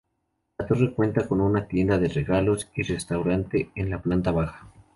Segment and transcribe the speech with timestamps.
[0.57, 4.67] La torre cuenta con una tienda de regalos y restaurantes en la planta baja.